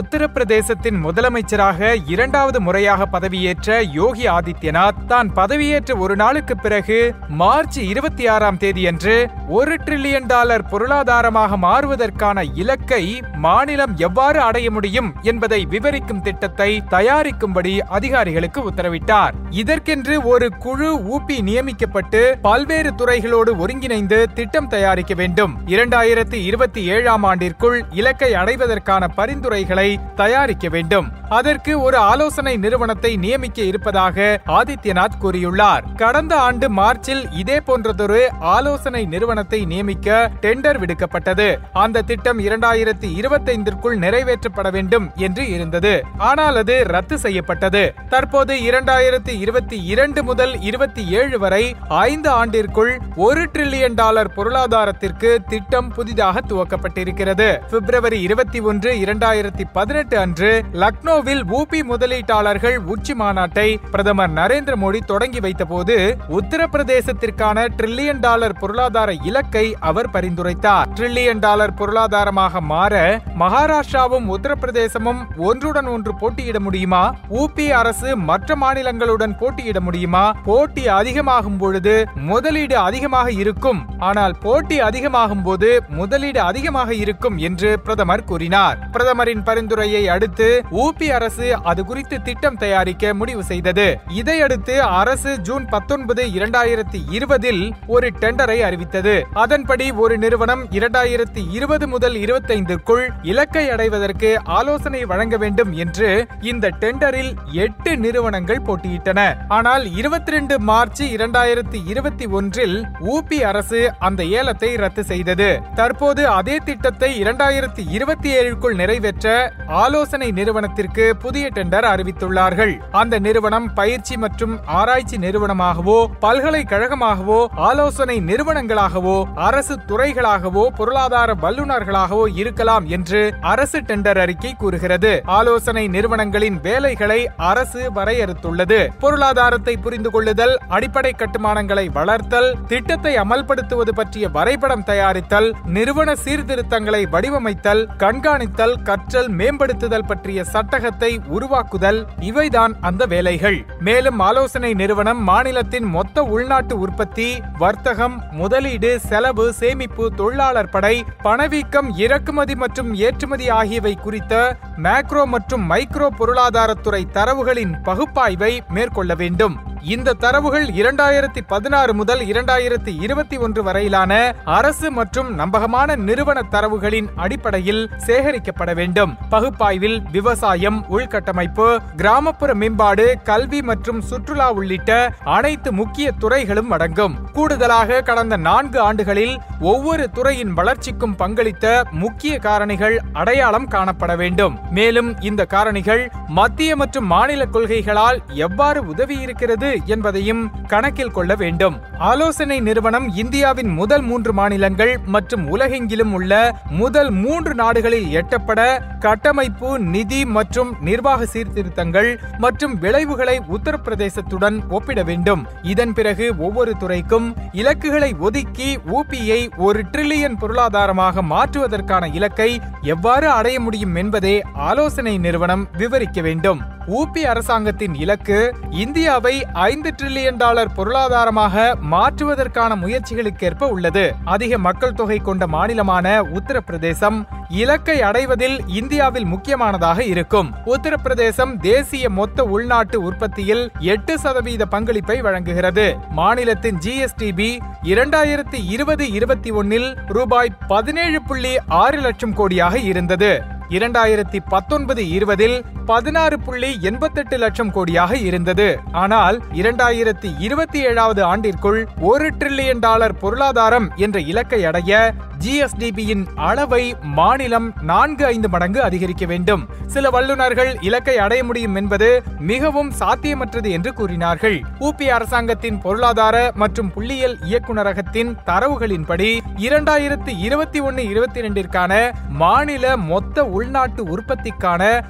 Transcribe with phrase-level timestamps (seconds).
[0.00, 8.58] உத்தரப்பிரதேசத்தின் முதலமைச்சராக இரண்டாவது முறையாக பதவியேற்ற யோகி ஆதித்யநாத் தான் பதவியேற்ற ஒரு நாளுக்கு பிறகு மார்ச் இருபத்தி ஆறாம்
[8.58, 9.16] தேதியன்று
[9.48, 18.62] ஒரு டிரில்லியன் டாலர் பொருளாதாரமாக மாறுவதற்கான இலக்கை மாநிலம் எவ்வாறு அடைய முடியும் என்பதை விவரிக்கும் திட்டத்தை தயாரிக்கும்படி அதிகாரிகளுக்கு
[18.70, 19.34] உத்தரவிட்டார்.
[19.50, 25.54] இதற்கென்று ஒரு குழு ஊபி நியமிக்கப்பட்டு பல்வேறு துறைகளோடு ஒருங்கிணைந்து திட்டம் தயாரிக்க வேண்டும்.
[25.66, 31.12] இரண்டாயிரத்தி இருபத்தி ஏழாம் ஆண்டிற்குள் இலக்கை அடைவதற்கான பரிந்துரைகளை திட்டங்களை தயாரிக்க வேண்டும்.
[31.28, 35.82] அதற்கு ஒரு ஆலோசனை நிறுவனத்தை நியமிக்க இருப்பதாக ஆதித்யநாத் கூறியுள்ளார்.
[35.96, 41.58] கடந்த ஆண்டு மார்ச்சில் இதே போன்றதொரு ஆலோசனை நிறுவனத்தை நியமிக்க டெண்டர் விடுக்கப்பட்டது.
[41.72, 46.04] அந்த திட்டம் இரண்டாயிரத்தி இருபத்தைந்திற்குள் நிறைவேற்றப்பட வேண்டும் என்று இருந்தது.
[46.18, 47.94] ஆனால் அது ரத்து செய்யப்பட்டது.
[48.08, 55.88] தற்போது இரண்டாயிரத்தி இருபத்தி இரண்டு முதல் இருபத்தி ஏழு வரை ஐந்து ஆண்டிற்குள் ஒரு டிரில்லியன் டாலர் பொருளாதாரத்திற்கு திட்டம்
[55.88, 57.50] புதிதாக துவக்கப்பட்டிருக்கிறது.
[57.70, 65.40] பிப்ரவரி இருபத்தி ஒன்று இரண்டாயிரத்தி பதினெட்டு அன்று லக்னோவில் ஊபி முதலீட்டாளர்கள் உச்சி மாநாட்டை பிரதமர் நரேந்திர மோடி தொடங்கி
[65.40, 65.96] வைத்தபோது
[66.38, 70.88] உத்தரப்பிரதேசத்திற்கான டிரில்லியன் டாலர் பொருளாதார இலக்கை அவர் பரிந்துரைத்தார்.
[70.94, 77.02] டிரில்லியன் டாலர் பொருளாதாரமாக மாற மகாராஷ்டிராவும் உத்தரப்பிரதேசமும் ஒன்றுடன் ஒன்று போட்டியிட முடியுமா?
[77.42, 80.24] ஊபி அரசு மற்ற மாநிலங்களுடன் போட்டியிட முடியுமா?
[80.44, 83.82] போட்டி அதிகமாகும் பொழுது முதலீடு அதிகமாக இருக்கும்.
[83.98, 88.78] ஆனால் போட்டி அதிகமாகும் போது முதலீடு அதிகமாக இருக்கும் என்று பிரதமர் கூறினார்.
[88.92, 90.46] பிரதமரின் பரிந்துரையை அடுத்து
[90.82, 93.84] ஊபி அரசு அது குறித்து திட்டம் தயாரிக்க முடிவு செய்தது.
[94.20, 99.24] இதையடுத்து அரசு ஜூன் பத்தொன்பது இரண்டாயிரத்தி இருபதில் ஒரு டெண்டரை அறிவித்தது.
[99.32, 107.32] அதன்படி ஒரு நிறுவனம் இரண்டாயிரத்தி இருபது முதல் இருபத்தைந்துக்குள் இலக்கை அடைவதற்கு ஆலோசனை வழங்க வேண்டும் என்று இந்த டெண்டரில்
[107.52, 109.20] எட்டு நிறுவனங்கள் போட்டியிட்டன.
[109.48, 112.76] ஆனால் இருபத்தி ரெண்டு மார்ச் இரண்டாயிரத்தி இருபத்தி ஒன்றில்
[113.14, 115.50] ஊபி அரசு அந்த ஏலத்தை ரத்து செய்தது.
[115.74, 122.74] தற்போது அதே திட்டத்தை இரண்டாயிரத்தி இருபத்தி ஏழுக்குள் நிறைவேற்ற ஆலோசனை நிறுவனத்திற்கு புதிய டெண்டர் அறிவித்துள்ளார்கள்.
[122.90, 129.16] அந்த நிறுவனம் பயிற்சி மற்றும் ஆராய்ச்சி நிறுவனமாகவோ பல்கலைக்கழகமாகவோ ஆலோசனை நிறுவனங்களாகவோ
[129.48, 135.12] அரசு துறைகளாகவோ பொருளாதார வல்லுநர்களாகவோ இருக்கலாம் என்று அரசு டெண்டர் அறிக்கை கூறுகிறது.
[135.38, 138.80] ஆலோசனை நிறுவனங்களின் வேலைகளை அரசு வரையறுத்துள்ளது.
[138.98, 148.76] பொருளாதாரத்தை புரிந்து கொள்ளுதல் அடிப்படை கட்டுமானங்களை வளர்த்தல் திட்டத்தை அமல்படுத்துவது பற்றிய வரைபடம் தயாரித்தல் நிறுவன சீர்திருத்தங்களை வடிவமைத்தல் கண்காணித்தல்
[148.88, 153.58] கற்றல் மேம்படுத்துதல் பற்றிய சட்டகத்தை உருவாக்குதல் இவைதான் அந்த வேலைகள்.
[153.80, 157.28] மேலும் ஆலோசனை நிறுவனம் மாநிலத்தின் மொத்த உள்நாட்டு உற்பத்தி
[157.58, 166.08] வர்த்தகம் முதலீடு செலவு சேமிப்பு தொழிலாளர் படை பணவீக்கம் இறக்குமதி மற்றும் ஏற்றுமதி ஆகியவை குறித்த மேக்ரோ மற்றும் மைக்ரோ
[166.18, 169.71] பொருளாதாரத்துறை தரவுகளின் பகுப்பாய்வை மேற்கொள்ள வேண்டும்.
[169.84, 177.90] இந்த தரவுகள் இரண்டாயிரத்தி பதினாறு முதல் இரண்டாயிரத்தி இருபத்தி ஒன்று வரையிலான அரசு மற்றும் நம்பகமான நிறுவன தரவுகளின் அடிப்படையில்
[178.06, 179.16] சேகரிக்கப்பட வேண்டும்.
[179.28, 187.28] பகுப்பாய்வில் விவசாயம் உள்கட்டமைப்பு கிராமப்புற மேம்பாடு கல்வி மற்றும் சுற்றுலா உள்ளிட்ட அனைத்து முக்கிய துறைகளும் அடங்கும்.
[187.32, 194.58] கூடுதலாக கடந்த நான்கு ஆண்டுகளில் ஒவ்வொரு துறையின் வளர்ச்சிக்கும் பங்களித்த முக்கிய காரணிகள் அடையாளம் காணப்பட வேண்டும்.
[194.70, 201.76] மேலும் இந்த காரணிகள் மத்திய மற்றும் மாநில கொள்கைகளால் எவ்வாறு உதவியிருக்கிறது என்பதையும் கணக்கில் கொள்ள வேண்டும்.
[201.98, 206.32] ஆலோசனை நிறுவனம் இந்தியாவின் முதல் மூன்று மாநிலங்கள் மற்றும் உலகெங்கிலும் உள்ள
[206.70, 208.60] முதல் மூன்று நாடுகளில் எட்டப்பட
[208.98, 215.46] கட்டமைப்பு நிதி மற்றும் நிர்வாக சீர்திருத்தங்கள் மற்றும் விளைவுகளை உத்தரப்பிரதேசத்துடன் ஒப்பிட வேண்டும்.
[215.62, 223.94] இதன் பிறகு ஒவ்வொரு துறைக்கும் இலக்குகளை ஒதுக்கி ஊபியை ஒரு டிரில்லியன் பொருளாதாரமாக மாற்றுவதற்கான இலக்கை எவ்வாறு அடைய முடியும்
[223.94, 226.60] என்பதே ஆலோசனை நிறுவனம் விவரிக்க வேண்டும்.
[226.86, 231.54] ஊபி அரசாங்கத்தின் இலக்கு இந்தியாவை ஐந்து டிரில்லியன் டாலர் பொருளாதாரமாக
[231.90, 234.04] மாற்றுவதற்கான முயற்சிகளுக்கேற்ப உள்ளது.
[234.24, 236.06] அதிக மக்கள் தொகை கொண்ட மாநிலமான
[236.38, 237.18] உத்தரப்பிரதேசம்
[237.48, 240.48] இலக்கை அடைவதில் இந்தியாவில் முக்கியமானதாக இருக்கும்.
[240.66, 245.96] உத்தரப்பிரதேசம் தேசிய மொத்த உள்நாட்டு உற்பத்தியில் எட்டு சதவீத பங்களிப்பை வழங்குகிறது.
[246.10, 247.50] மாநிலத்தின் ஜிஎஸ்டிபி
[247.82, 253.32] இரண்டாயிரத்தி இருபது இருபத்தி ஒன்னில் ரூபாய் பதினேழு புள்ளி ஆறு லட்சம் கோடியாக இருந்தது.
[253.68, 258.78] இரண்டாயிரத்தி பத்தொன்பது இருபதில் பதினாறு புள்ளி எண்பத்தெட்டு லட்சம் கோடியாக இருந்தது.
[258.92, 265.14] ஆனால் இரண்டாயிரத்தி இருபத்தி ஏழாவது ஆண்டிற்குள் ஒரு டிரில்லியன் டாலர் பொருளாதாரம் என்ற இலக்கை அடைய
[265.44, 269.68] ஜிஎஸ்டிபியின் அளவை மாநிலம் நான்கு ஐந்து மடங்கு அதிகரிக்க வேண்டும்.
[269.86, 274.60] சில வல்லுநர்கள் இலக்கை அடைய முடியும் என்பது மிகவும் சாத்தியமற்றது என்று கூறினார்கள்.
[274.80, 284.04] ஊபி அரசாங்கத்தின் பொருளாதார மற்றும் புள்ளியியல் இயக்குநரகத்தின் தரவுகளின்படி இரண்டாயிரத்தி இருபத்தி ஒன்னு இருபத்தி இரண்டிற்கான மாநில மொத்த உள்நாட்டு
[284.16, 285.02] உற்பத்திக்கான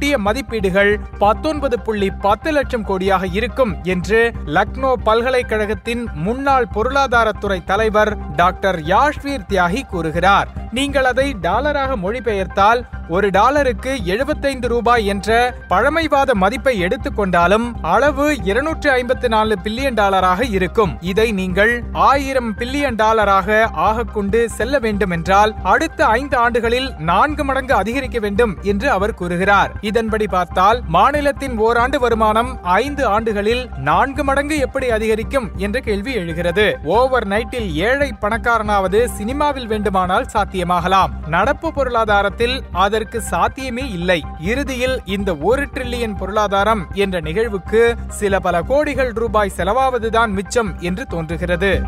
[0.00, 0.90] முன்கூட்டிய மதிப்பீடுகள்
[1.22, 4.20] பத்தொன்பது புள்ளி பத்து லட்சம் கோடியாக இருக்கும் என்று
[4.56, 10.48] லக்னோ பல்கலைக்கழகத்தின் முன்னாள் பொருளாதாரத்துறை தலைவர் டாக்டர் யாஷ்வீர் தியாகி கூறுகிறார்.
[10.72, 19.28] நீங்கள் அதை டாலராக மொழிபெயர்த்தால் ஒரு டாலருக்கு எழுபத்தைந்து ரூபாய் என்ற பழமைவாத மதிப்பை எடுத்துக்கொண்டாலும் அளவு இருநூற்று ஐம்பத்தி
[19.28, 20.98] நாலு பில்லியன் டாலராக இருக்கும்.
[21.00, 28.18] இதை நீங்கள் ஆயிரம் பில்லியன் டாலராக ஆகக்கொண்டு செல்ல வேண்டும் என்றால் அடுத்த ஐந்து ஆண்டுகளில் நான்கு மடங்கு அதிகரிக்க
[28.18, 29.72] வேண்டும் என்று அவர் கூறுகிறார்.
[29.80, 36.78] இதன்படி பார்த்தால் மாநிலத்தின் ஓராண்டு வருமானம் ஐந்து ஆண்டுகளில் நான்கு மடங்கு எப்படி அதிகரிக்கும் என்ற கேள்வி எழுகிறது.
[36.84, 41.26] ஓவர் நைட்டில் ஏழை பணக்காரனாவது சினிமாவில் வேண்டுமானால் சாத்தியம் சாத்தியமாகலாம்.
[41.26, 44.24] நடப்பு பொருளாதாரத்தில் அதற்கு சாத்தியமே இல்லை.
[44.40, 51.82] இறுதியில் இந்த ஒரு டிரில்லியன் பொருளாதாரம் என்ற நிகழ்வுக்கு சில பல கோடிகள் ரூபாய் செலவாவதுதான் மிச்சம் என்று தோன்றுகிறது.